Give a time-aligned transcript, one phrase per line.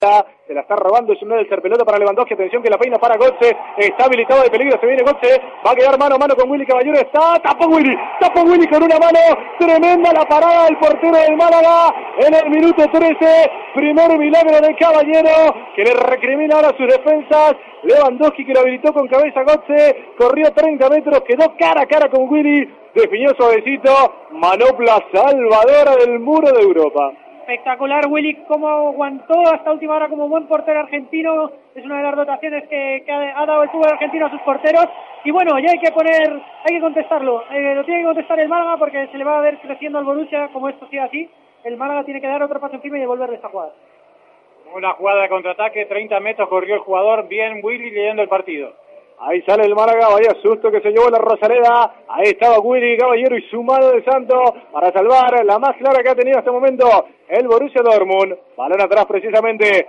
[0.00, 2.34] Se la está robando es un del pelota para Lewandowski.
[2.34, 3.50] Atención que la peina para Gotze.
[3.76, 4.78] Está habilitado de peligro.
[4.78, 5.42] Se viene Gotze.
[5.66, 7.00] Va a quedar mano a mano con Willy Caballero.
[7.00, 7.40] Está.
[7.42, 7.98] Tapó Willy.
[8.20, 9.18] Tapó Willy con una mano.
[9.58, 11.92] Tremenda la parada del portero del Málaga.
[12.16, 13.50] En el minuto 13.
[13.74, 15.56] Primer milagro de Caballero.
[15.74, 17.56] Que le recrimina ahora sus defensas.
[17.82, 20.14] Lewandowski que lo habilitó con cabeza Gotze.
[20.16, 21.22] Corrió 30 metros.
[21.22, 22.72] Quedó cara a cara con Willy.
[22.94, 23.90] Definió suavecito.
[24.30, 27.12] Manopla salvadora del muro de Europa
[27.48, 31.50] espectacular Willy cómo aguantó hasta última hora como buen portero argentino.
[31.74, 34.84] Es una de las dotaciones que, ha, dado el fútbol argentino a sus porteros.
[35.24, 37.44] Y bueno ya hay que poner hay que contestarlo.
[37.50, 40.04] Eh, lo tiene que contestar el Málaga porque se le va a ver creciendo al
[40.04, 41.30] Borussia como esto sigue así.
[41.64, 43.72] El Málaga tiene que dar otro paso encima y devolverle esta jugada.
[44.74, 47.28] Una jugada de contraataque 30 metros corrió el jugador.
[47.28, 48.74] Bien Willy leyendo el partido
[49.20, 52.04] Ahí sale el Málaga, vaya susto que se llevó la Rosaleda.
[52.08, 54.36] Ahí estaba Willy Caballero y su mano de santo
[54.72, 58.36] para salvar la más clara que ha tenido hasta el momento el Borussia Dortmund.
[58.56, 59.88] Balón atrás precisamente